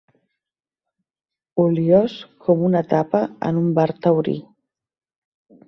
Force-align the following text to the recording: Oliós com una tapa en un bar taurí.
Oliós 1.65 2.17
com 2.47 2.65
una 2.71 2.83
tapa 2.95 3.23
en 3.51 3.63
un 3.63 3.71
bar 3.79 3.89
taurí. 4.09 4.37